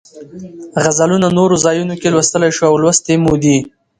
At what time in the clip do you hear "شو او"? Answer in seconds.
2.55-2.75